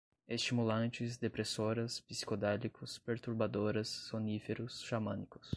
estimulantes, 0.27 1.15
depressoras, 1.19 1.99
psicodélicos, 1.99 2.97
perturbadoras, 2.97 3.87
soníferos, 3.87 4.81
xamânicos 4.81 5.47